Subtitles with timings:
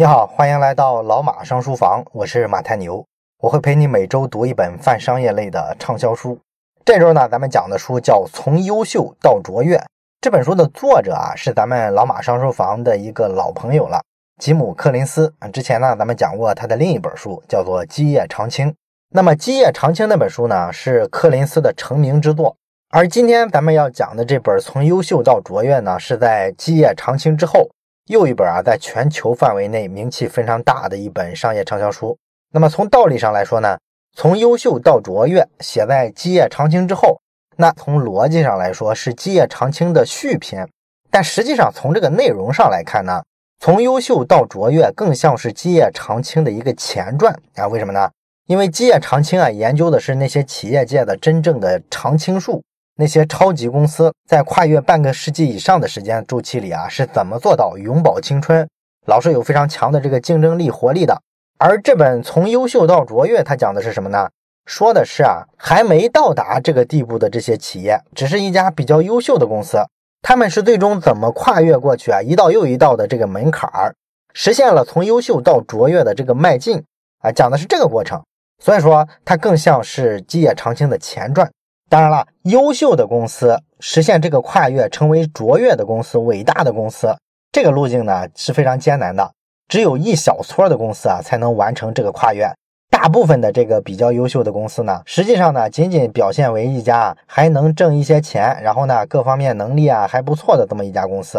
[0.00, 3.04] 你好，欢迎来到老马上书房，我是马太牛，
[3.40, 6.38] 我会陪你每周读一本泛商业类的畅销书。
[6.84, 9.76] 这周呢，咱们讲的书叫《从优秀到卓越》。
[10.20, 14.00] 这本书的作者啊，是咱们老马上书房的一个老朋友了，
[14.40, 15.34] 吉姆·柯林斯。
[15.52, 18.70] 之前呢，咱们讲过他的另一本书，叫做《基业长青》。
[19.12, 22.54] 那么，《基业长青》那本书呢，是柯林斯的成名之作。
[22.90, 27.68] 而今天咱们要讲的这本《从优秀到卓越》呢，是在《基业长青》之后。
[28.08, 32.16] 又一本啊，在全球范围内名气非常大的一本商业畅销书。
[32.50, 33.78] 那么从道理上来说呢，
[34.16, 37.20] 从优秀到卓越写在《基业长青》之后，
[37.56, 40.66] 那从逻辑上来说是《基业长青》的续篇。
[41.10, 43.22] 但实际上从这个内容上来看呢，
[43.60, 47.68] 从优秀到卓越更像是《基业长青》的一个前传啊。
[47.68, 48.10] 为什么呢？
[48.46, 52.62] 因为《基业长青》啊，研究的是那些企业界的真正的常青树。
[53.00, 58.68] 那些超级公司在跨越半个世纪以上的时间周期里啊，是怎么做到永葆青春，
[59.06, 61.16] 老是有非常强的这个竞争力活力的？
[61.58, 64.28] 而这本从优秀到卓越，它讲的是什么呢？
[64.66, 69.78] 说的是啊，还没到达这个地步的这些企业，只是一家比较优秀的公司，
[70.20, 73.94] 他们是最终怎么跨越过去啊，一道又一道的这个门槛儿，
[74.34, 76.82] 实现了从优秀到卓越的这个迈进
[77.20, 78.20] 啊，讲的是这个过程。
[78.60, 81.48] 所以说，它更像是基业长青的前传。
[81.88, 87.16] 当然了，优秀的公司实现这个跨越，成为卓越的公司、伟大的公司，
[87.50, 89.32] 这个路径呢是非常艰难的。
[89.68, 92.46] 只有一小撮的公司啊，才能完成这个跨越。
[92.90, 101.38] 大部分的这个比较优秀的公司呢，实际上呢，仅仅表现为一家还能挣一些钱，然后呢，各方面能力啊还不错的这么一家公司。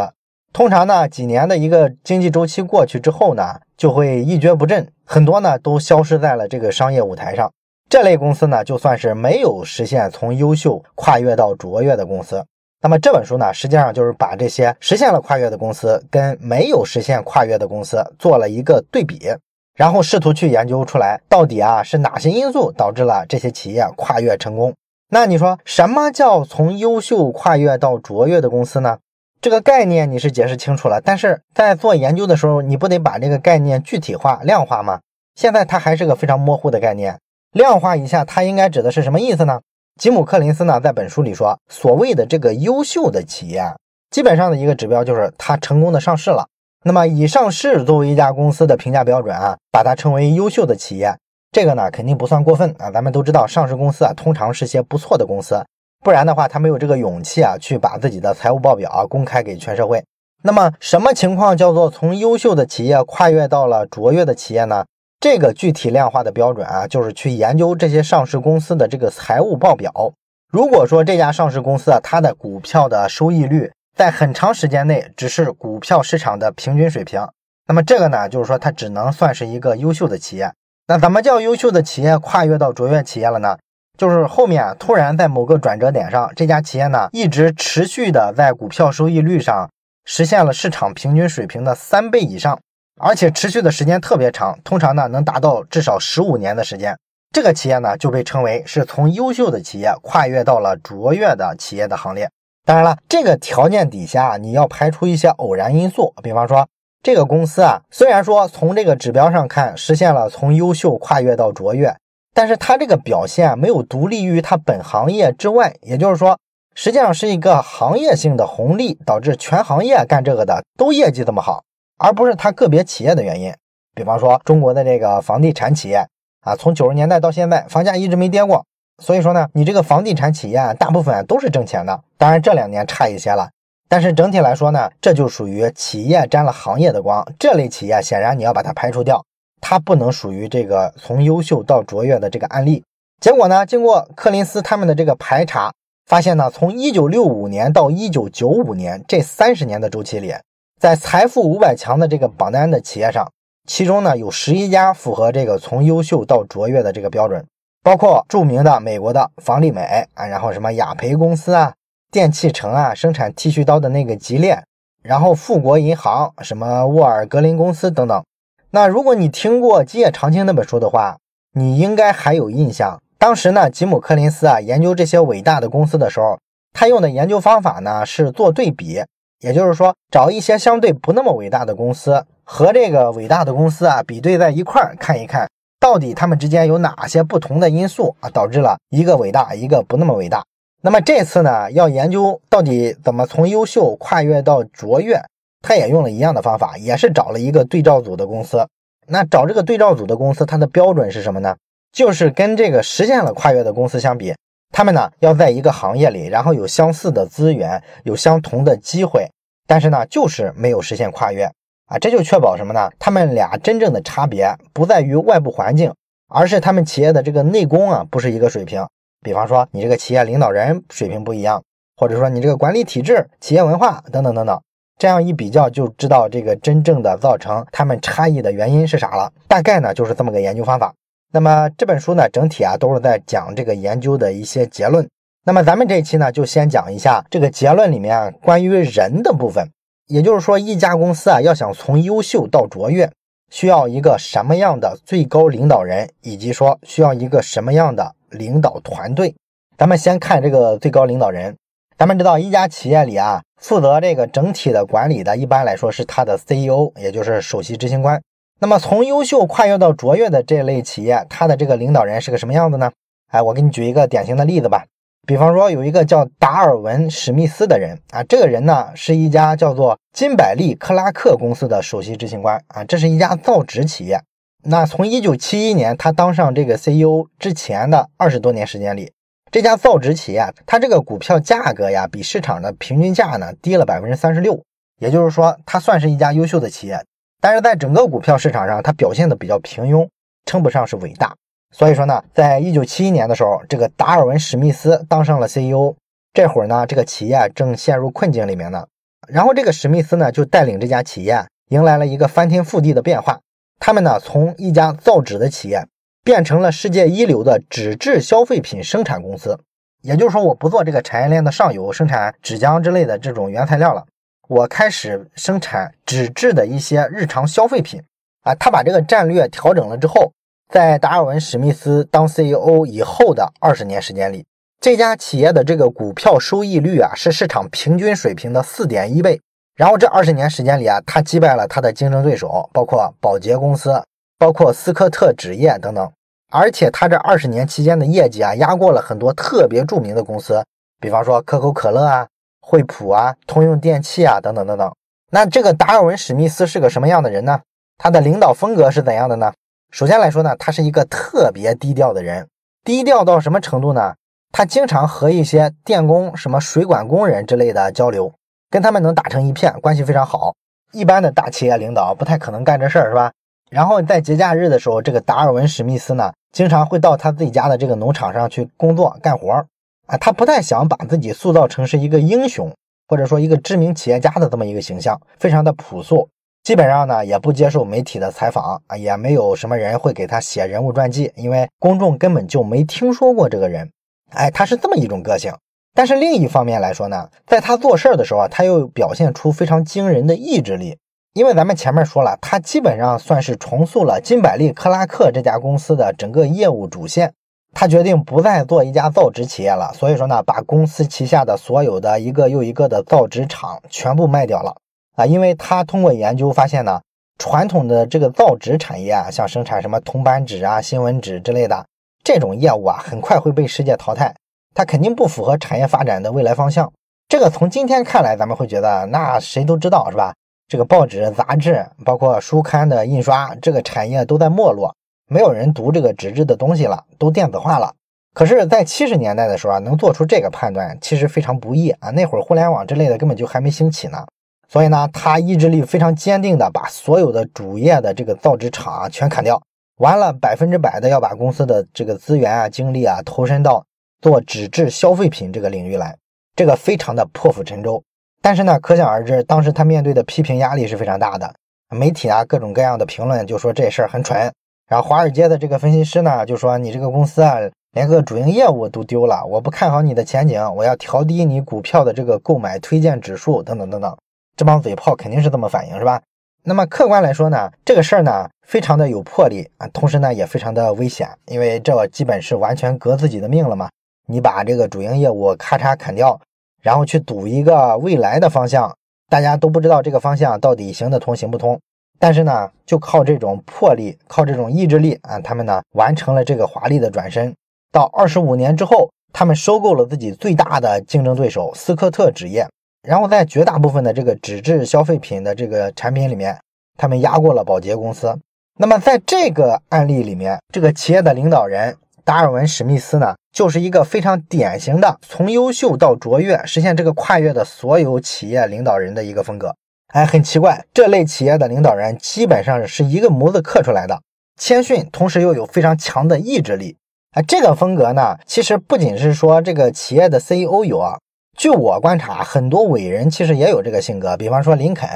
[0.51, 7.51] 通常呢，几年的一个经济周期过去之后呢，就会一蹶不振，很多呢都消失在了这个商业舞台上。
[7.89, 12.45] 这类公司呢，就算是没有实现从优秀跨越到卓越的公司。
[12.81, 19.31] 那么这本书呢，实际上就是把这些实现了跨越的公司跟没有实现跨越的公司做了一个对比，
[19.75, 24.71] 然后试图去研究出来，到底啊是哪些因素导致了这些企业跨越成功。
[25.09, 28.99] 那你说什么叫从优秀跨越到卓越的公司呢？
[29.41, 34.99] 这个概念你是解释清楚了，但是在做研究的时候，你不得把这个概念具体化、量化吗？
[35.33, 37.17] 现在它还是个非常模糊的概念。
[37.51, 39.59] 量化一下，它应该指的是什么意思呢？
[39.99, 43.63] 吉姆·克林斯呢，在本书里说，所谓的这个优秀的企业，
[44.11, 46.47] 基本上的一个指标就是它成功的上市了。
[46.83, 51.13] 那么以上市作为一家公司的评价标准啊，把它称为优秀的企业，
[51.51, 52.89] 这个呢肯定不算过分啊。
[52.91, 55.61] 咱们都知道，上市公司啊通常是些不错的公司，
[56.01, 60.01] 不然的话，他没有这个勇气啊去把自己的财务报表啊公开给全社会。
[60.41, 64.85] 那么什么情况叫做从优秀的企业跨越到了卓越的企业呢？
[65.19, 70.13] 这个具体量化的标准啊，就是去研究这些上市公司的这个财务报表。
[70.49, 77.27] 如果说这家上市公司啊，它的股票的收益率在很长时间内只是股票市场的平均水平，
[77.67, 80.49] 那么这个呢，就是说它只能算是一个优秀的企业。
[80.87, 83.57] 那怎么叫优秀的企业跨越到卓越企业了呢？
[83.97, 89.69] 就是后面突然在某个转折点上，这家企业呢一直持续的在股票收益率上
[90.05, 92.57] 实现了市场平均水平的三倍以上。
[92.99, 96.95] 而且持续的时间特别长，通常呢能达到至少十五年的时间。
[97.31, 102.29] 这个企业呢就被称为是从优秀的企业跨越到了卓越的企业的行列。
[102.65, 106.67] 当然了，这个条件底下你要排除一些偶然因素，比方说
[107.01, 111.95] 这个公司啊，虽然说从这个指标上看实现了从优秀跨越到卓越，
[112.33, 116.37] 但是它这个表现没有独立于它本行业之外，也就是说，
[116.75, 121.63] 实际上是一个行业性的红利，导致全行业干这个的都业绩这么好。
[121.99, 123.53] 而不是它个别企业的原因，
[123.93, 126.07] 比方说中国的这个房地产企业
[126.41, 128.65] 啊，从九十年代到现在，房价一直没跌过，
[129.03, 133.49] 所以说呢，你这个房地产企业大部分都是挣钱的，当然这两年差一些了，
[133.89, 139.21] 但是整体来说呢，这就属于企业沾了行业的光，这类企业显然你要把它排除掉，
[139.59, 142.81] 它不能属于这个从优秀到卓越的这个案例。
[143.19, 145.73] 结果呢，经过柯林斯他们的这个排查，
[146.05, 150.33] 发现呢，从一九六五年到一九九五年这三十年的周期里。
[150.79, 153.29] 在财富五百强的这个榜单的企业上，
[153.67, 157.45] 其中呢有十一家符合这个从优秀到卓越的这个标准，
[157.83, 161.73] 包括著名的美国的房利美啊，然后什么雅培公司啊、
[162.09, 164.63] 电器城啊，生产剃须刀的那个吉列，
[165.03, 168.23] 然后富国银行、什么沃尔格林公司等等。
[168.71, 171.17] 那如果你听过《基业长青》那本书的话，
[171.55, 172.97] 你应该还有印象。
[173.17, 176.39] 当时呢，吉姆·柯林斯啊研究这些伟大的公司的时候，
[176.71, 179.03] 他用的研究方法呢是做对比。
[179.39, 185.49] 也就是说，找一些相对不那么伟大的公司和这个伟大的公司啊比对在一块儿看一看，
[185.79, 190.43] 到底他们之间有哪些不同的因素啊导致了一个伟大，一个不那么伟大。
[190.81, 195.21] 那么这次呢，要研究到底怎么从优秀跨越到卓越，
[195.61, 198.65] 他也用了一样的方法，也是找了一个对照组的公司。
[199.07, 201.55] 那找这个对照组的公司，它的标准是什么呢？
[201.91, 204.33] 就是跟这个实现了跨越的公司相比，
[204.71, 209.27] 他们呢要在一个行业里，然后有相似的资源，有相同的机会，
[209.67, 211.45] 但是呢就是没有实现跨越
[211.85, 212.89] 啊，这就确保什么呢？
[212.99, 215.93] 他们俩真正的差别不在于外部环境，
[216.27, 218.85] 而是他们企业的这个内功啊不是一个水平。
[219.21, 221.63] 比方说你这个企业领导人水平不一样，
[221.97, 224.61] 或者说你这个管理体制、企业文化等等等等。
[224.97, 229.31] 这样一比较，就知道这个真正的造成他们差异的原因是啥了。
[229.47, 230.93] 大概呢就是这么个研究方法。
[231.31, 235.07] 那么这本书呢，整体啊都是在讲这个研究的一些结论。
[235.45, 239.67] 那么咱们这一期呢，就先讲一下这个结论里面关于人的部分。
[240.07, 243.11] 也就是说，一家公司啊要想从优秀到卓越，
[243.51, 249.35] 需要一个什么样的最高领导人，以及说需要一个什么样的领导团队。
[249.77, 251.55] 咱们先看这个最高领导人。
[251.97, 253.41] 咱们知道，一家企业里啊。
[253.61, 258.21] 负责这个整体的管理的，一般来说是他的 CEO，也就是首席执行官。
[258.59, 262.91] 那么从优秀跨越到卓越的这类企业，它的这个领导人是个什么样子呢？
[263.31, 264.85] 哎，我给你举一个典型的例子吧。
[265.25, 274.21] 比方说，有一个叫达尔文·史密斯的人啊，这个人呢是一家叫做金百利克拉克公司的首席执行官啊，这是一家造纸企业。
[274.63, 279.11] 那从1971年他当上这个 CEO 之前的二十多年时间里。
[279.51, 284.61] 这家造纸企业，它这个股票价格呀，比市场的平均价呢低了百分之三十六，
[284.99, 287.03] 也就是说，它算是一家优秀的企业，
[287.41, 290.07] 但是在整个股票市场上，它表现的比较平庸，
[290.45, 291.35] 称不上是伟大。
[291.71, 295.95] 所以说呢，在一九七一年的时候，这个达尔文·史密斯当上了 CEO，
[296.33, 298.85] 这会儿呢，这个企业正陷入困境里面呢。
[299.27, 303.39] 然后这个史密斯呢，就带领这家企业迎来了一个翻天覆地的变化，
[303.79, 305.85] 他们呢，从一家造纸的企业。
[306.21, 309.57] 变成了世界一流的纸质消费品生产公司，
[310.01, 314.05] 也就是说，我不做这个产业链的上游生产纸浆之类的这种原材料了，
[314.49, 318.01] 我开始生产纸质的一些日常消费品。
[318.41, 320.31] 啊，他把这个战略调整了之后，
[320.73, 324.43] 在达尔文·史密斯当 CEO 以后的二十年时间里，
[324.81, 329.39] 这家企业的这个股票收益率啊是市场平均水平的四点一倍。
[329.75, 334.03] 然后这二十年时间里啊，他击败了他的竞争对手，包括宝洁公司，
[334.39, 336.11] 包括斯科特纸业等等。
[336.51, 340.65] 而且他这二十年期间的业绩啊，压过了很多特别著名的公司，
[340.99, 342.27] 比方说可口可乐啊、
[342.69, 344.93] 惠普啊、通用电气啊等等等等。
[345.31, 347.59] 那这个达尔文·史密斯是个什么样的人呢？
[347.97, 349.51] 他的领导风格是怎样的呢？
[349.91, 352.47] 首先来说呢，他是一个特别低调的人，
[352.85, 354.13] 低调到什么程度呢？
[354.51, 358.31] 他经常和一些电工、什么水管工人之类的交流，
[358.69, 360.53] 跟他们能打成一片，关系非常好。
[360.91, 363.31] 一般的大企业领导不太可能干这事儿，是吧？
[363.71, 369.67] 然后在节假日的时候，这个达尔文·史密斯呢，经常会到他自己家的这个农场上去工作干活儿
[370.09, 370.17] 啊。
[370.17, 372.69] 他不太想把自己塑造成是一个英雄，
[373.07, 376.27] 或者说一个知名企业家的这么一个形象，非常的朴素。
[376.63, 383.89] 基本上呢，也不接受媒体的采访啊，也没有什么人会给他写人物传记，因为公众根本就没听说过这个人。
[384.31, 385.53] 哎，他是这么一种个性。
[385.95, 390.97] 但是另一方面来说呢，在他做事儿的时候啊，他又表现出非常惊人的意志力。
[391.33, 397.33] 因为咱们前面说了，他基本上算是重塑了金百利克拉克这家公司的整个业务主线。
[397.73, 404.75] 他决定不再做一家造纸企业了，所以说呢，把公司旗下的所有的一个又一个的造纸厂全部卖掉了
[405.15, 405.25] 啊。
[405.25, 407.01] 因为他通过研究发现呢，
[407.37, 411.85] 传统的这个造纸产业啊，像生产什么铜板纸啊、新闻纸之类的
[412.23, 414.35] 这种业务啊，很快会被世界淘汰，
[414.73, 416.91] 它肯定不符合产业发展的未来方向。
[417.27, 420.33] 这个从今天看来，咱们会觉得那谁都知道是吧？
[420.67, 424.95] 这个报纸、杂志，包括书刊的印刷，这个产业都在没落，
[425.29, 427.93] 没有人读这个纸质的东西了，都电子化了。
[428.33, 432.09] 可是，在七十年代的时候啊，能做出这个判断，其实非常不易啊。
[432.09, 434.25] 那会儿互联网之类的根本就还没兴起呢。
[434.67, 439.61] 所以呢，他意志力非常坚定的把所有的主业的这个造纸厂啊全砍掉，
[439.97, 443.85] 完了百分之百的要把公司的这个资源啊、精力啊投身到
[444.21, 446.15] 做纸质消费品这个领域来，
[446.55, 448.01] 这个非常的破釜沉舟。
[448.41, 451.53] 但是呢，可想而知，当时他面对的批评压力是非常大的。
[451.89, 454.51] 媒体啊，各种各样的评论就说这事儿很蠢。
[454.89, 457.59] 然后华尔街的这个分析师呢，就说你这个公司啊，
[457.93, 464.17] 连个主营业务都丢了，我不看好你的前景，我要调低你股票的这个购买推荐指数，等等等等。
[464.57, 466.19] 这帮嘴炮肯定是这么反应，是吧？
[466.63, 473.89] 那么客观来说呢，这个事儿呢，非常的有魄力啊，同时呢，也非常的危险，因为这基本是完全革自己的命了嘛。
[474.27, 476.39] 你把这个主营业务咔嚓砍掉。
[476.81, 478.95] 然后去赌一个未来的方向，
[479.29, 481.77] 大家都不知道这个方向到底行得通行不通。
[482.19, 487.53] 但是呢，就靠这种魄力，靠这种意志力啊，他们呢完成了这个华丽的转身。
[487.91, 492.67] 到二十五年之后，他们收购了自己最大的竞争对手斯科特纸业，
[493.07, 496.59] 然后在绝大部分的这个纸质消费品的这个产品里面，
[496.97, 498.37] 他们压过了宝洁公司。
[498.77, 509.73] 那么在这个案例里面，这个企业的领导人达尔文·史密斯呢，就是一个非常典型的从优秀到卓越，实现这个跨越的所有企业领导人的一个风格。
[510.09, 514.19] 哎，很奇怪，这类企业的领导人基本上是一个模子刻出来的，
[514.59, 516.97] 谦逊，同时又有非常强的意志力。
[517.31, 521.19] 啊，这个风格呢，其实不仅是说这个企业的 CEO 有啊，
[521.55, 525.07] 据我观察，很多伟人其实也有这个性格，比方说林肯。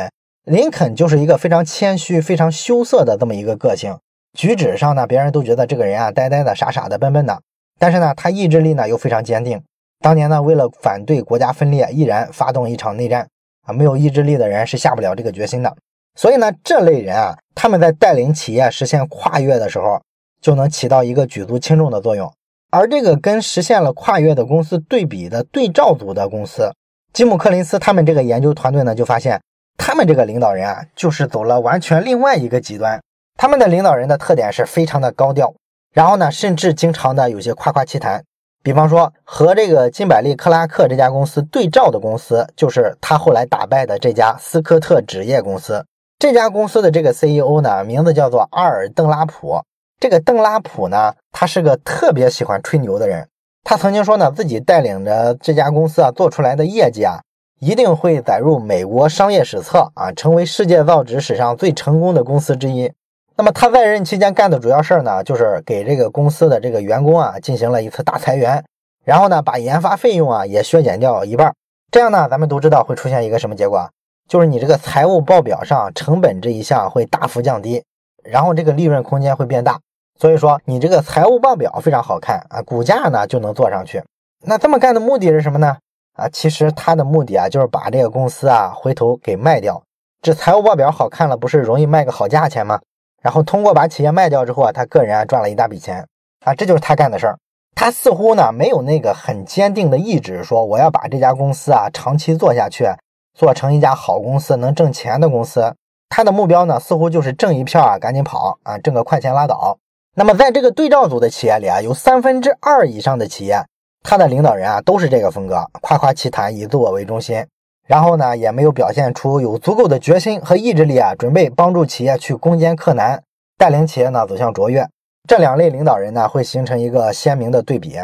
[0.45, 3.97] 林肯就是一个非常谦虚、非常羞涩的这么一个个性，
[4.37, 7.41] 举止上呢，别人都觉得这个人啊呆呆的、傻傻的、笨笨的。
[7.79, 9.59] 但是呢，他意志力呢又非常坚定。
[10.01, 13.27] 当年呢，为了反对国家分裂，毅然发动一场内战
[13.63, 15.75] 啊，没有意志力的人是下不了这个决心的。
[16.15, 20.01] 所以呢，这类人啊，他们在带领企业实现跨越的时候，
[20.41, 22.31] 就能起到一个举足轻重的作用。
[22.71, 26.71] 而这个跟实现了跨越的公司对比的对照组的公司，
[27.11, 29.41] 吉姆·克林斯他们这个研究团队呢，就发现。
[29.75, 33.01] 他们这个领导人啊，就是走了完全另外一个极端。
[33.35, 35.51] 他们的领导人的特点是非常的高调，
[35.91, 38.23] 然后呢，甚至经常的有些夸夸其谈。
[38.63, 45.85] 比方说，和这个金百利克拉克这家公司对照的公司，就是他后来打败的这家斯科特纸业公司。
[46.17, 49.61] 这家公司的这个 CEO 呢，名字叫做阿尔邓拉普。
[49.99, 53.27] 这个邓拉普呢，他是个特别喜欢吹牛的人。
[53.65, 57.19] 他曾经说呢，自己带领着这家公司啊，做出来的业绩啊。
[57.59, 62.91] 一定会载入美国商业史册啊，成为世界造纸史上最成功的公司之一。
[63.35, 68.63] 那么他在任期间干的主要事儿呢，就是给这个公司的这个员工啊进行了一次大裁员，
[69.03, 71.53] 然后呢把研发费用啊也削减掉一半。
[71.91, 73.89] 这样呢，咱们都知道会出现一个什么结果，
[74.29, 77.83] 就是你这个财务报表上成本这一项会大幅降低，
[78.23, 79.79] 然后这个利润空间会变大。
[80.19, 84.03] 所以说你这个财务报表非常好看啊，股价呢就能做上去。
[84.45, 85.77] 那这么干的目的是什么呢？
[86.13, 89.81] 啊，其实他的目的啊，就是把这个公司啊回头给卖掉。
[90.21, 92.79] 这财务报表好看了，不是容易卖个好价钱吗？
[93.23, 96.05] 然后通过把企业卖掉之后啊，他个人啊赚了一大笔钱
[96.45, 97.39] 啊，这就是他干的事儿。
[97.73, 102.85] 他似乎呢没有那个很坚定的意志，说我要把这家公司啊长期做下去，
[103.33, 105.73] 做成一家好公司，能挣钱的公司。
[106.09, 109.77] 他的目标呢，似乎就是挣一票啊，赶紧跑啊，挣个快钱拉倒。
[110.15, 113.63] 那么在这个对照组的企业里啊，有三分之二以上的企业。
[114.03, 117.43] 他的领导人啊，都是这个风格，夸夸其谈，以自我为中心，
[117.87, 123.21] 然后呢，也没有表现出有足够的决心和意志力啊，准备帮助企业去攻坚克难，
[123.57, 124.87] 带领企业呢走向卓越。
[125.27, 127.97] 这两类领导人呢，会形成一个鲜明的对比。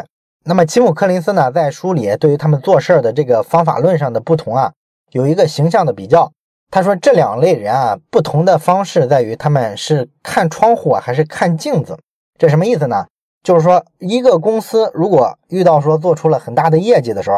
[0.44, 4.72] 那么，吉姆·柯林斯呢，在书里对于他们做事的这个方法论上的不同啊，
[5.12, 6.32] 有一个形象的比较。
[6.70, 11.98] 他说，这两类人啊，不同的方式在于他们是看窗户还是看镜子。
[12.38, 13.06] 这什么意思呢？
[13.42, 17.36] 就是说，一个公司如果遇到说做出了很大的业绩的时候，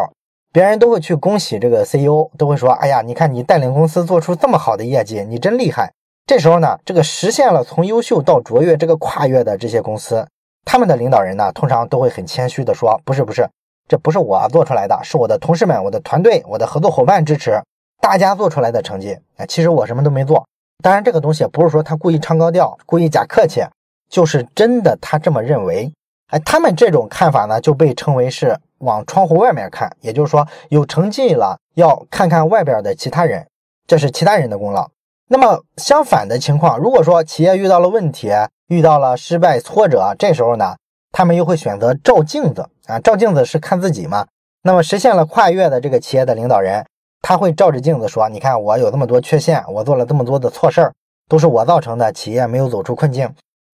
[0.52, 5.90] 别人都会去恭喜这个 CEO，都会说：“哎呀，你看你带领公司做出这么好的业绩，你真厉害。”
[6.28, 10.26] 这时候呢，这个实现了从优秀到卓越这个跨越的这些公司，
[10.66, 13.48] 他们的领导人呢，通常都会很谦虚的说：“不是，不是，
[13.88, 17.58] 这不是我做出来的，是我的同事们、我的团队、我的合作伙伴支持，
[18.00, 19.18] 大家做出来的成绩。
[19.38, 20.46] 哎，其实我什么都没做。
[20.82, 23.62] 当然，这个东西不是说他故意唱高调、故意假客气。”
[24.10, 25.90] 就是真的，他这么认为。
[26.32, 33.46] 哎，他们这种看法呢，就被称为是往窗户外面看，也就是说，有成绩了要看看外边的其他人，
[33.86, 34.88] 这是其他人的功劳。
[35.28, 38.30] 那么相反的情况，如果说企业遇到了问题，
[38.68, 40.74] 遇到了失败挫折，这时候呢，
[41.12, 44.26] 他们又会选择照镜子啊，照镜子是看自己嘛。
[44.62, 46.86] 那么实现了跨越的这个企业的领导人，
[47.20, 50.92] 他会照着镜子说：“你看，我有这么多缺陷，我做了这么多的错事儿，
[51.28, 53.28] 都是我造成的，企业没有走出困境。”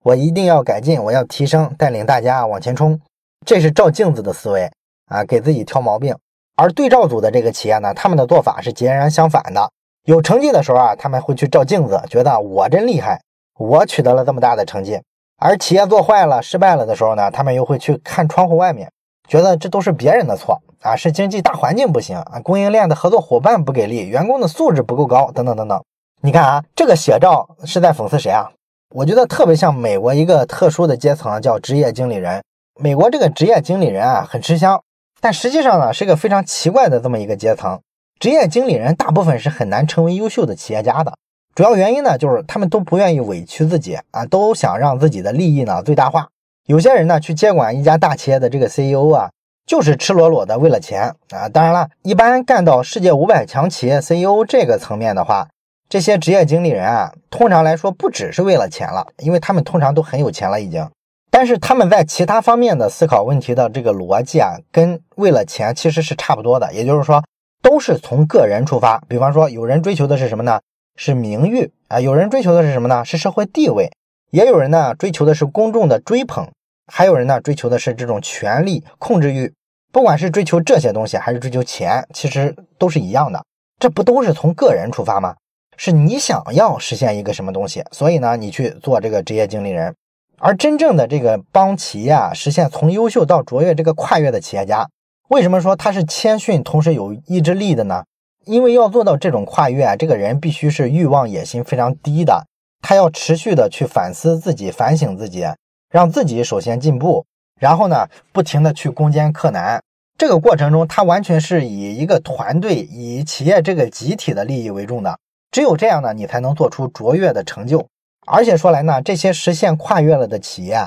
[0.08, 2.98] 我一定要改进，我要提升，带领大家往前冲，
[3.44, 4.70] 这是照镜子的思维
[5.10, 6.16] 啊，给自己挑毛病。
[6.56, 9.70] 而对照组的这个企业呢，他们的做法是截然相反的。
[10.04, 13.20] 有成绩的时候啊，他们会去照镜子，觉得我真厉害，
[13.58, 14.98] 我取得了这么大的成绩。
[15.36, 18.90] 而企业做坏了、失败了的时候呢，他们又会去看窗户外面，
[19.28, 25.84] 觉得这都是别人的错啊，是经济大环境不行啊，供应链的合作伙伴不给力，员工的素质不够高，等等等等。
[26.22, 28.50] 你看啊，这个写照是在讽刺谁啊？
[28.94, 32.42] 我觉得特别像美国一个特殊的阶层，叫职业经理人。
[32.80, 34.82] 美国这个职业经理人啊，很吃香，
[35.20, 37.78] 但实际上呢，是一个非常奇怪的这么一个阶层。
[38.18, 41.12] 职业经理人大部分是很难成为优秀的企业家的，
[41.54, 46.28] 主要原因呢，就是他们都不愿意委屈自己啊，都想让自己的利益呢最大化。
[46.66, 49.30] 有些人呢，去接管一家大企业的这个 CEO 啊，
[49.66, 51.46] 就是赤裸裸的为了钱啊。
[51.50, 55.48] 当然了，一般干到世界五百强企业 CEO 这个层面的话。
[55.88, 60.86] 这些职业经理人啊，通常来说不只是为了钱了，因为他们通常都很有钱了已经。
[61.30, 66.70] 但是他们在其他方面的思考问题的这个逻辑啊，跟为了钱其实是差不多的。
[66.74, 67.24] 也就是说，
[67.62, 68.98] 都是从个人出发。
[69.08, 70.60] 比方说，有人追求的是什么呢？
[70.96, 73.04] 是名誉啊，有人追求的是什么呢？
[73.04, 73.90] 是社会地位，
[74.30, 76.46] 也有人呢追求的是公众的追捧，
[76.92, 79.50] 还有人呢追求的是这种权力控制欲。
[79.90, 83.42] 不管是追求这些东西，还是追求钱，其实都是一样的。
[83.78, 85.34] 这不都是从个人出发吗？
[85.78, 89.94] 是你想要实现一个什么东西，所以呢，你去做这个职业经理人。
[90.38, 94.88] 而真正的这个帮企业啊实现从优秀到卓越这个跨越的企业家，
[95.28, 98.02] 为什么说他是谦逊同时有意志力的呢？
[98.44, 102.44] 因为要做到这种跨越啊，这个人必须是欲望野心非常低的，
[102.82, 105.46] 他要持续的去反思自己、反省自己，
[105.90, 107.24] 让自己首先进步，
[107.60, 109.80] 然后呢，不停的去攻坚克难。
[110.16, 115.16] 这个过程中，他完全是以一个团队、以企业这个集体的利益为重的。
[115.50, 117.86] 只有这样呢，你才能做出卓越的成就。
[118.26, 120.78] 而且说来呢，这些实现跨越了的企业，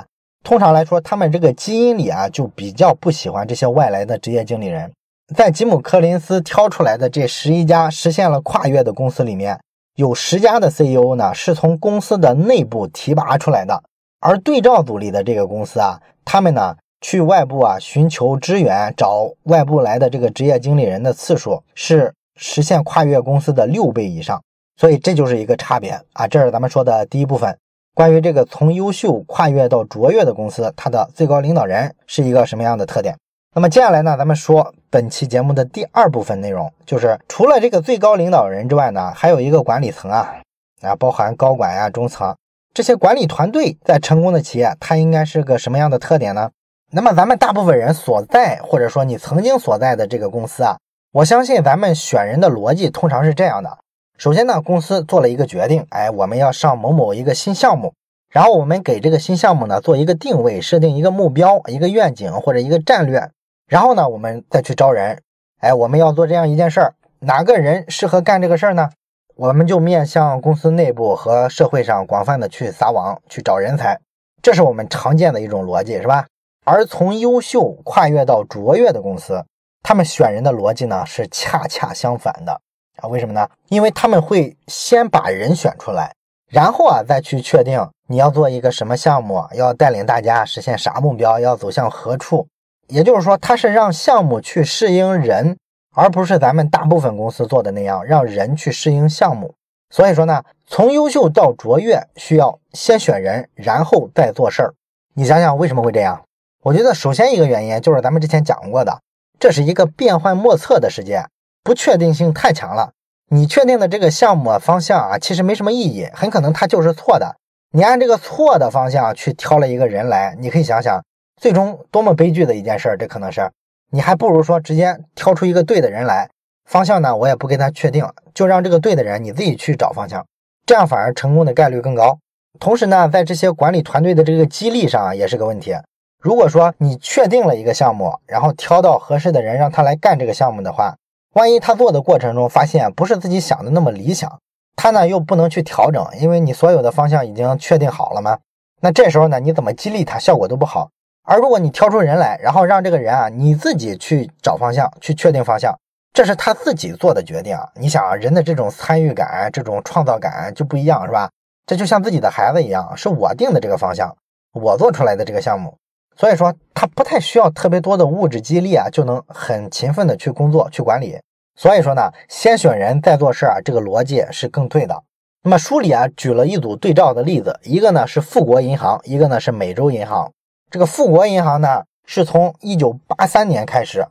[0.44, 4.92] 通常来说，他们这个基因里啊，就比较不喜欢这些外来的职业经理人。
[5.36, 9.60] 在吉姆·柯林斯挑出来的这十一家实现了跨越的公司里面，
[9.96, 13.82] 有十家的 CEO 呢是从公司的内部提拔出来的，
[14.20, 24.42] 而对照组里的这个公司啊，他们呢去外部啊寻求支援，找外部来的这个职业经理人的次数是实现跨越公司的六倍以上，
[24.82, 26.28] 所以这就是一个差别啊。
[26.28, 27.56] 这是咱们说的第一部分，
[27.94, 33.16] 关于这个从优秀跨越到卓越的公司，它的最高领导人是一个什么样的特点？
[33.54, 40.34] 那么接下来呢，咱们说本期节目的第二部分内容，就是除了这个最高领导人之外呢，还有一个管理层啊，
[40.82, 42.36] 啊，包含高管呀、中层
[42.74, 46.50] 这些管理团队，在成功的企业，它应该是个什么样的特点呢？
[46.92, 50.80] 那么咱们大部分人所在，或者说你曾经所在的这个公司啊，
[51.14, 53.78] 我相信咱们选人的逻辑通常是这样的：
[54.22, 57.96] 首先呢，公司做了一个决定，哎，我们要上某某一个新项目，
[58.30, 63.32] 然后我们给这个新项目呢做一个定位，设定一个目标、一个愿景或者一个战略。
[63.68, 65.20] 然后呢，我们再去招人。
[65.62, 68.92] 哎，我们要做这样一件事儿，哪个人适合干这个事儿呢？
[69.36, 74.00] 我们就面向公司内部和社会上广泛的去撒网，去找人才。
[74.44, 76.28] 这是我们常见的一种逻辑，是吧？
[76.64, 79.44] 而从优秀跨越到卓越的公司，
[79.82, 82.62] 他们选人的逻辑呢是恰恰相反的
[83.02, 83.10] 啊？
[83.10, 83.48] 为什么呢？
[83.68, 86.14] 因为他们会先把人选出来，
[86.48, 92.48] 然后啊再去确定你要做一个什么项目，要带领大家实现啥目标，要走向何处。
[92.88, 95.58] 也就是说，它是让项目去适应人，
[95.96, 99.54] 而不是咱们大部分公司做的那样，让人去适应项目。
[99.90, 104.74] 所以说呢，从优秀到卓越，需要先选人，然后再做事儿。
[105.14, 106.22] 你想想为什么会这样？
[106.64, 109.02] 我觉得首先一个原因就是咱们之前讲过的，
[109.40, 111.26] 这是一个变幻莫测的世界，
[111.72, 112.92] 不确定性太强了。
[113.30, 117.38] 你确定的这个项目方向啊，其实没什么意义，很可能它就是错的。
[117.72, 121.02] 你按这个错的方向去挑了一个人来，你可以想想。
[121.40, 123.50] 最终多么悲剧的一件事，这可能是
[123.90, 126.30] 你还不如说直接挑出一个对的人来，
[126.70, 130.26] 方向呢我也不跟他确定，就让这个对的人你自己去找方向，
[130.66, 132.20] 这样反而成功的概率更高。
[132.60, 135.74] 同时呢，在这些管理团队的这个激励上啊也是个问题。
[136.20, 140.98] 如果说你确定了一个项目，然后挑到合适的人让他来干这个项目的话，
[141.34, 144.40] 万一他做的过程中发现不是自己想的那么理想，
[144.76, 148.38] 他呢又不能去调整，因为你所有的方向已经确定好了吗。
[148.82, 150.90] 那这时候呢，你怎么激励他，效果都不好。
[151.24, 155.74] 而如果你挑出人来，然后让这个人啊，你自己去找方向，去确定方向，
[156.12, 157.56] 这是他自己做的决定。
[157.76, 161.30] 你想啊，人的这种参与感、这种创造感就不一样，是吧？
[161.66, 164.14] 这就像自己的孩子一样，是我定的这个方向，
[164.52, 165.78] 我做出来的这个项目，
[166.18, 171.18] 所以说他不太需要特别多的物质激励啊，就能很勤奋的去工作、去管理。
[171.56, 175.04] 所以说呢，先选人再做事啊，这个逻辑是更对的。
[175.44, 180.32] 那么书里啊举了一组对照的例子，一个呢是富国银行，一个呢是美洲银行。
[180.70, 184.06] 这个富国银行呢，是从一九八三年开始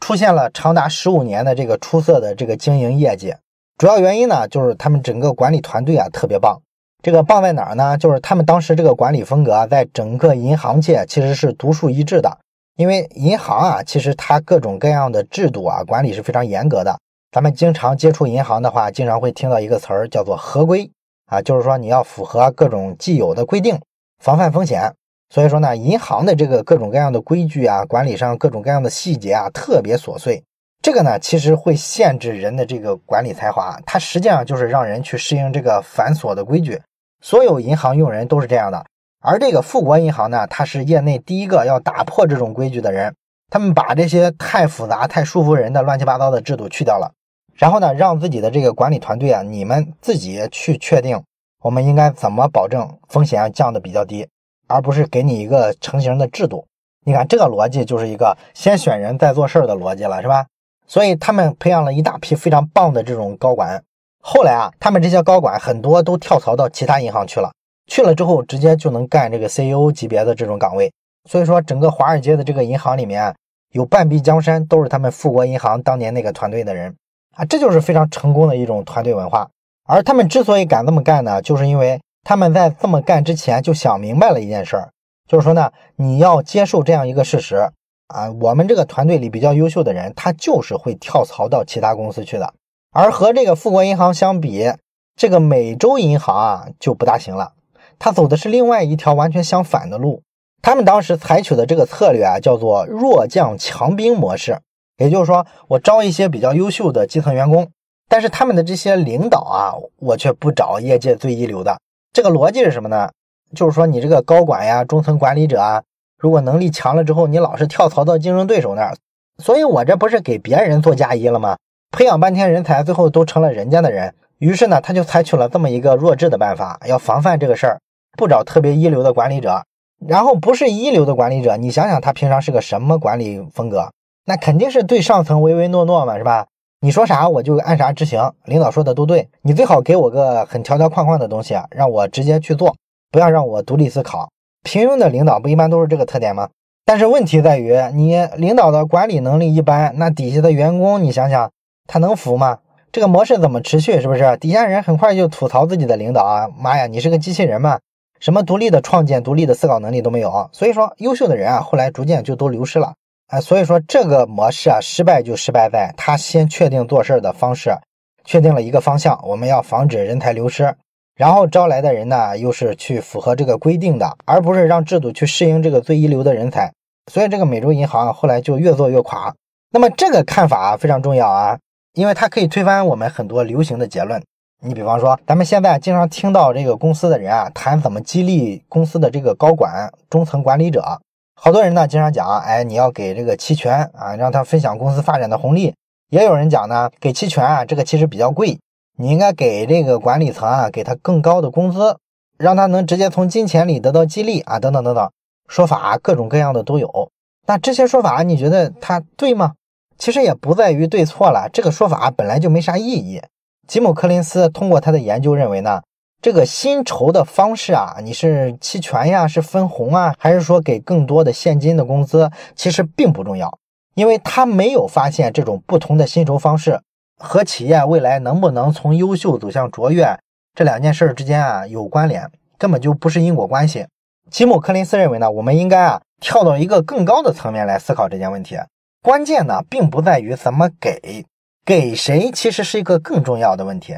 [0.00, 3.34] 出现了长达十五年的这个出色的这个经营业绩。
[3.76, 6.62] 主要原因呢，就是他们整个管理团队啊特别棒。
[7.02, 7.96] 这个棒在哪儿呢？
[7.96, 12.38] 就是他们当时这个管理风格在整个银行界其实是独树一帜的。
[12.76, 16.98] 因为银行啊，其实它各种各样的制度啊管理是非常严格的。
[17.32, 20.90] 咱们经常接触银行的话，经常会听到一个词儿叫做合规
[21.26, 23.80] 啊，就是说你要符合各种既有的规定，
[24.22, 24.92] 防范风险。
[25.30, 30.44] 所以说呢，银行的这个各种各样的规矩啊，管理上各种各样的细节啊，特别琐碎。
[30.86, 33.76] 这个呢，其实会限制人的这个管理才华。
[33.84, 36.80] 它实际上就是让人去适应这个繁琐的规矩。
[37.20, 38.86] 所有银行用人都是这样的。
[39.20, 43.12] 而这个富国银行呢，它是业内第一个要打破这种规矩的人。
[43.50, 47.10] 他们把这些太复杂、太束缚人的乱七八糟的制度去掉了，
[47.56, 51.20] 然后呢，让自己的这个管理团队啊，你们自己去确定，
[51.64, 54.28] 我们应该怎么保证风险降的比较低。
[54.68, 56.64] 而不是给你一个成型的制度，
[57.04, 60.46] 你看这个逻辑就是一个先选人再做事儿的逻辑了，是吧？
[60.86, 63.82] 所以他们培养了一大批非常棒的这种高管。
[64.20, 67.52] 后来啊，他们这些高管很多都跳槽到其他银行去了，
[67.86, 70.92] 去了之后直接就能干这个 CEO 级别的这种岗位。
[71.28, 73.34] 所以说，整个华尔街的这个银行里面
[73.72, 76.94] 有半壁江山都是他们富国银行当年那个团队的人
[77.36, 79.48] 啊，这就是非常成功的一种团队文化。
[79.88, 84.90] 而他们之所以敢这么干呢，就是因为他们在这么干之前就想明白了一件事儿，
[85.28, 87.70] 就是说呢，你要接受这样一个事实
[88.08, 92.54] 啊，我们这个团队里比较优秀的人，他就是会跳槽到其他公司去的。
[92.92, 94.72] 而和这个富国银行相比，
[95.16, 97.52] 这个美洲银行啊就不大行了，
[97.98, 100.22] 他走的是另外一条完全相反的路。
[100.62, 104.58] 他们当时采取的这个策略啊，叫做弱将强兵模式。
[104.98, 107.68] 也就是说，我招一些比较优秀的基层员工，
[108.08, 111.78] 但是他们的这些领导啊，我却不找业界最一流的。
[112.12, 113.10] 这个逻辑是什么呢？
[113.54, 115.82] 就是说，你这个高管呀、中层管理者啊，
[116.18, 118.96] 如果能力强了之后，你老是跳槽到竞争对手那儿，
[119.38, 121.56] 所以我这不是给别人做嫁衣了吗？
[121.90, 124.14] 培养半天人才，最后都成了人家的人。
[124.38, 127.80] 于是呢，他就采取了这么一个弱智的办法，要防范这个事儿，
[128.16, 129.62] 不找特别一流的管理者。
[130.06, 133.90] 然后不是一流的管理者，你想想他平常是个什么管理风格？
[134.26, 136.46] 那肯定是对上层唯唯诺诺嘛，是吧？
[136.80, 139.28] 你说啥我就按啥执行，领导说的都对。
[139.40, 142.76] 你最好给我个很条条框框的东西，让我直接去做，
[143.10, 144.28] 不要让我独立思考。
[144.66, 146.48] 平庸的领导不一般都是这个特点吗？
[146.84, 151.52] 但是问题在于，你领导的管理能力一般，那底下的员工你想想，
[151.86, 152.58] 他能服吗？
[152.90, 154.00] 这个模式怎么持续？
[154.00, 154.36] 是不是？
[154.38, 157.78] 底下人很快就吐槽自己的领导啊，妈呀，你是个机器人嘛？
[158.18, 162.94] 什么独立的创建、独立的思考能力都没有，所以说优秀的人啊，后来逐渐就都流失了
[163.28, 163.40] 啊。
[163.40, 167.76] 所以说这个模式啊，失败就失败在他先确定做事的方式，
[168.24, 170.74] 确定了一个方向，我们要防止人才流失，
[171.16, 176.70] 然后招来的人呢，又是去符合这个规定的，而不是让制度去适应这个最一流的人才。
[177.10, 179.34] 所以这个美洲银行后来就越做越垮。
[179.70, 181.58] 那么这个看法非常重要啊，
[181.94, 184.22] 因为它可以推翻我们很多流行的结论。
[184.62, 191.00] 你比方说，咱们现在经常听到这个公司的人啊谈怎么激励公司的这个高管、中层管理者，
[191.34, 195.74] 好多人呢经常讲，哎，你要给这个期权啊，让他分享公司发展的红利。
[196.10, 198.58] 也有人讲呢，给期权啊，这个其实比较贵，
[198.96, 201.98] 你应该给这个管理层啊，给他更高的工资，
[202.38, 205.10] 让他能直接从金钱里得到激励啊，等等等等，
[205.48, 207.10] 说法各种各样的都有。
[207.46, 209.52] 那这些说法你觉得他对吗？
[209.98, 213.22] 其实也不在于对错了，这个说法本来就没啥意义。
[213.66, 215.82] 吉姆·柯林斯通过他的研究认为呢，
[216.20, 223.58] 这个薪酬的方式啊，你是期权呀，是分红啊，还是说给更多的现金的工资，其实并不重要，
[223.94, 226.80] 因为他没有发现这种不同的薪酬方式
[227.18, 230.18] 和企业未来能不能从优秀走向卓越
[230.54, 233.86] 这两件事之间啊有关联，根本就不是因果关系。
[234.30, 238.56] 吉姆·柯林斯认为呢，我们应该啊跳到一个更高的层面来思考这件问题，
[239.02, 241.24] 关键呢并不在于怎么给。
[241.64, 243.96] 给谁其实是一个更重要的问题。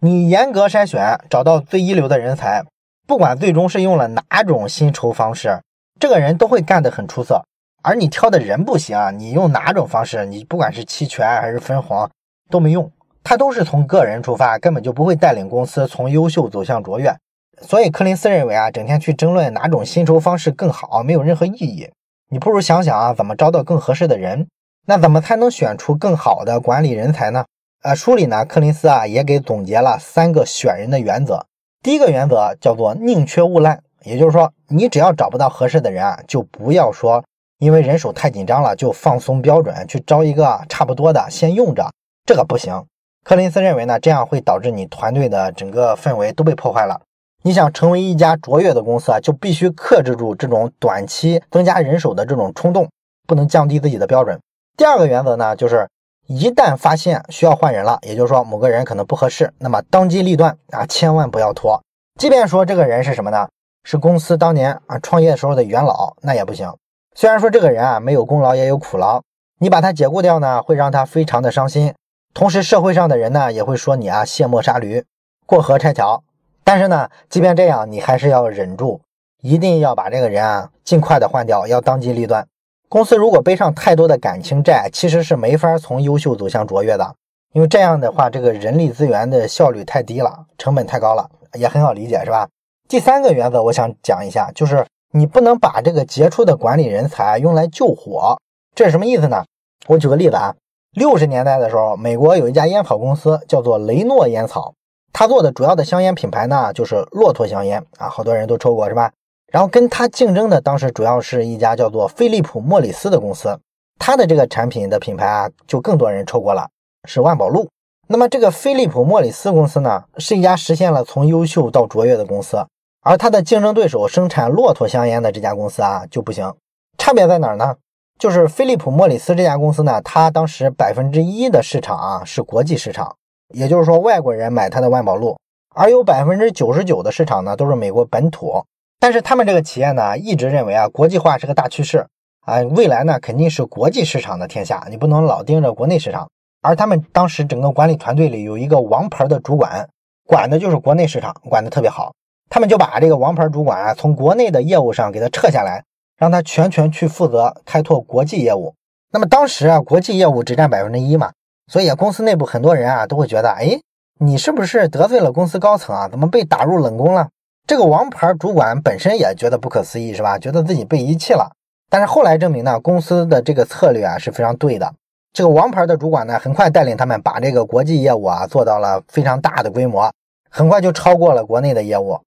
[0.00, 2.64] 你严格筛选，找到最一流的人才，
[3.06, 5.60] 不管最终是用了哪种薪酬方式，
[5.98, 7.44] 这个人都会干得很出色。
[7.82, 12.08] 而你挑的人不行，你用哪种方式，你不管是期权还是分红
[12.50, 12.90] 都没用，
[13.22, 17.14] 他都是从个人出发，根本就不会带领公司从优秀走向卓越。
[17.62, 21.88] 所以，柯林斯认为啊，整天去争论哪种薪酬方式更好，没有任何意义。
[22.30, 24.46] 你不如想想啊，怎么招到更合适的人。
[24.86, 27.44] 那怎么才能选出更好的管理人才呢？
[27.82, 31.46] 呃，书里呢，柯林斯啊也给总结了三个选人的原则。
[31.82, 37.22] 第一个原则叫做宁缺毋滥，也就是说，你只要找不到合适的人啊，就不要说
[37.58, 41.90] 因为人手太紧张了就放松标准去招一个差不多的先用着，
[42.30, 42.86] 这个不行。
[43.24, 47.00] 柯林斯认为呢，这样会导致你团队的整个氛围都被破坏了。
[47.42, 52.88] 你想成为一家卓越的公司啊，就必须克制住这种短期增加人手的这种冲动，
[53.26, 54.38] 不能降低自己的标准。
[54.76, 55.88] 第二个原则呢，就是
[56.28, 61.82] 一旦发现需要换人了，也就是说某个人可能不合适，那么当机立断啊，千万不要拖。
[62.20, 63.48] 即便说这个人是什么呢？
[63.82, 66.72] 是公司当年啊创业时候的元老，那也不行。
[67.16, 69.20] 虽然说这个人啊没有功劳也有苦劳，
[69.58, 71.92] 你把他解雇掉呢，会让他非常的伤心。
[72.32, 75.04] 同时社会上的人呢也会说你啊卸磨杀驴，
[75.46, 76.22] 过河拆桥。
[76.62, 79.00] 但是呢，即便这样，你还是要忍住，
[79.42, 82.46] 一定要把这个人啊尽快的换掉，要当机立断。
[82.88, 87.14] 公司如果背上太多的感情债，其实是没法从优秀走向卓越的，
[87.52, 92.48] 因为这样的话，这个人力资源的效率太低了，成本太高了，也很好理解，是吧？
[92.88, 98.36] 第三个原则，我想讲一下，就是你不能把这个杰出的管理人才用来救火，
[98.74, 99.44] 这是什么意思呢？
[99.86, 100.54] 我举个例子啊，
[100.92, 104.74] 六十年代的时候，美国有一家烟草公司叫做雷诺烟草，
[105.12, 109.12] 它做的主要的香烟品牌呢，就是骆驼香烟啊，好多人都抽过，是吧？
[109.52, 113.58] 然后跟他竞争的当时主要是一家叫做飞利浦莫里斯的公司，
[113.98, 116.68] 它的这个产品的品牌啊，就更多人抽过了，
[117.08, 117.68] 是万宝路。
[118.08, 122.66] 那么这个飞利浦莫里斯公司呢，是一家实现了从优秀到卓越的公司，
[123.02, 126.52] 而它的竞争对手生产骆驼香烟的这家公司啊就不行。
[126.98, 127.76] 差别在哪儿呢？
[128.20, 133.16] 就是飞利浦莫里斯这家公司呢，它当时百分之一的市场啊是国际市场，
[133.54, 135.38] 也就是说外国人买它的万宝路，
[135.74, 138.62] 而有百分之九十九的市场呢都是美国本土。
[138.98, 142.06] 但是他们这个企业呢，一直认为啊国际化是个大趋势
[142.42, 146.28] 啊，未来呢肯定是国际市场的天下，你不能老盯着国内市场。
[146.60, 149.88] 而他们当时整个管理团队里有一个王牌的主管，
[150.26, 152.12] 管的就是国内市场，管的特别好。
[152.50, 155.82] 他们就把这个王牌主管啊从国内的业务上给他撤下来，
[156.20, 158.74] 让他全权去负责开拓国际业务。
[159.10, 161.32] 那么当时啊，国际业务只占百分之一嘛，
[161.66, 163.80] 所以公司内部很多人啊都会觉得，哎，
[164.18, 166.08] 你是不是得罪了公司高层啊？
[166.10, 167.30] 怎么被打入冷宫了？
[167.66, 170.38] 这个王牌主管本身也觉得不可思议，是吧？
[170.38, 171.52] 觉得自己被遗弃了。
[171.88, 174.92] 但是后来证明呢，公司的这个策略啊是非常对的。
[175.32, 180.12] 这个王牌的主管呢，很快带领他们把这个国际业务啊做到了非常大的规模，
[180.50, 182.20] 很快就超过了国内的业务。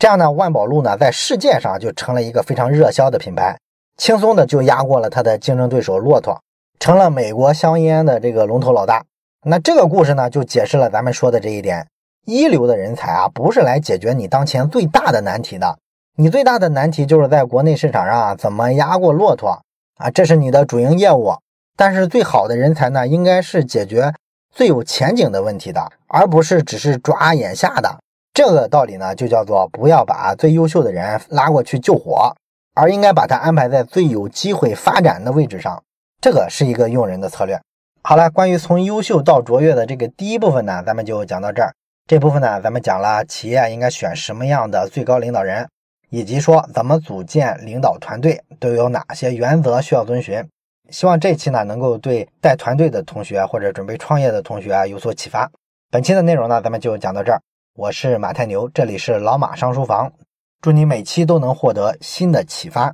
[0.00, 3.54] 这样呢，万宝路呢在世界上就成了一个非常热销的品牌，
[3.98, 6.40] 轻松的就压过了它的竞争对手骆驼，
[6.78, 9.04] 成了美国香烟的这个龙头老大。
[9.44, 11.86] 那这个故事呢，就解释了咱们说的这一点：
[12.24, 15.76] 一流的人才啊，不是来解决你当前最大的难题的，
[16.16, 19.60] 你最大的难题就是在国内市场上啊怎么压过骆驼
[19.98, 21.34] 啊，这是你的主营业务。
[21.76, 24.14] 但是最好的人才呢，应该是解决
[24.50, 27.98] 最有前景的问题的，而不是只是抓眼下的。
[28.42, 32.34] 这个道理呢，就叫做不要把最优秀的人拉过去救火，
[32.74, 35.82] 而应该把他安排在最有机会发展的位置上。
[36.22, 37.60] 这个是一个用人的策略。
[38.02, 41.74] 好了，关于从优秀到卓越的这个第一部分呢，咱们就讲到这儿。
[42.06, 45.68] 这部分呢，咱们讲了企业应该选什么样的最高领导人，
[46.08, 50.42] 以及说怎么组建领导团队都有哪些原则需要遵循。
[50.88, 55.50] 希望这期呢能够对带团队的同学或者准备创业的同学有所启发。
[55.90, 57.38] 本期的内容呢，咱们就讲到这儿。
[57.74, 60.12] 我是马太牛，这里是老马上书房，
[60.60, 62.92] 祝你每期都能获得新的启发。